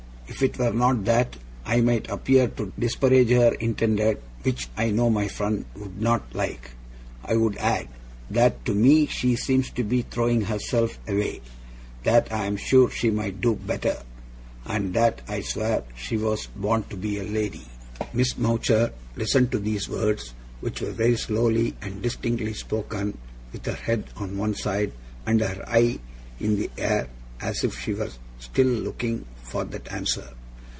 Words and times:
If 0.27 0.41
it 0.41 0.57
were 0.57 0.71
not 0.71 1.03
that 1.05 1.35
I 1.65 1.81
might 1.81 2.09
appear 2.09 2.47
to 2.47 2.71
disparage 2.79 3.31
her 3.31 3.51
Intended, 3.55 4.21
which 4.43 4.69
I 4.77 4.89
know 4.89 5.09
my 5.09 5.27
friend 5.27 5.65
would 5.75 6.01
not 6.01 6.33
like, 6.33 6.71
I 7.25 7.35
would 7.35 7.57
add, 7.57 7.89
that 8.29 8.63
to 8.63 8.73
me 8.73 9.07
she 9.07 9.35
seems 9.35 9.69
to 9.71 9.83
be 9.83 10.03
throwing 10.03 10.39
herself 10.43 10.97
away; 11.05 11.41
that 12.05 12.31
I 12.31 12.45
am 12.45 12.55
sure 12.55 12.89
she 12.89 13.11
might 13.11 13.41
do 13.41 13.55
better; 13.55 13.97
and 14.65 14.93
that 14.93 15.21
I 15.27 15.41
swear 15.41 15.83
she 15.97 16.15
was 16.15 16.45
born 16.47 16.83
to 16.89 16.95
be 16.95 17.17
a 17.19 17.23
lady.' 17.23 17.67
Miss 18.13 18.37
Mowcher 18.37 18.93
listened 19.17 19.51
to 19.51 19.59
these 19.59 19.89
words, 19.89 20.33
which 20.61 20.79
were 20.79 20.91
very 20.93 21.17
slowly 21.17 21.75
and 21.81 22.01
distinctly 22.01 22.53
spoken, 22.53 23.17
with 23.51 23.65
her 23.65 23.73
head 23.73 24.05
on 24.15 24.37
one 24.37 24.55
side, 24.55 24.93
and 25.25 25.41
her 25.41 25.65
eye 25.67 25.99
in 26.39 26.55
the 26.55 26.69
air 26.77 27.09
as 27.41 27.65
if 27.65 27.77
she 27.77 27.93
were 27.93 28.09
still 28.39 28.65
looking 28.65 29.25
for 29.43 29.65
that 29.65 29.91
answer. 29.91 30.25